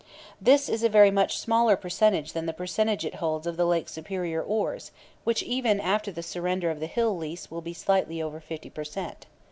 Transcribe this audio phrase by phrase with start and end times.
[0.41, 3.87] This is a very much smaller percentage than the percentage it holds of the Lake
[3.87, 4.91] Superior ores,
[5.25, 8.83] which even after the surrender of the Hill lease will be slightly over 50 per
[8.83, 9.27] cent.